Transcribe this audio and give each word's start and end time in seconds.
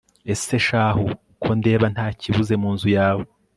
ese 0.33 0.55
shahu, 0.67 1.05
ko 1.41 1.49
ndeba 1.59 1.85
nta 1.93 2.07
kibuze 2.19 2.53
mu 2.61 2.69
nzu 2.75 2.87
yawe 2.97 3.25